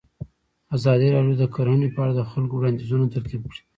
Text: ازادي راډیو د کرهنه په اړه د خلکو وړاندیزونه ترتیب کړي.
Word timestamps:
ازادي 0.75 1.07
راډیو 1.15 1.35
د 1.39 1.43
کرهنه 1.53 1.87
په 1.95 1.99
اړه 2.03 2.13
د 2.15 2.21
خلکو 2.31 2.53
وړاندیزونه 2.57 3.05
ترتیب 3.15 3.41
کړي. 3.51 3.61